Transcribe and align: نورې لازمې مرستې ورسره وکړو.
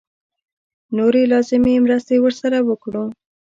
نورې 0.97 1.23
لازمې 1.31 1.73
مرستې 1.85 2.15
ورسره 2.21 2.57
وکړو. 2.69 3.05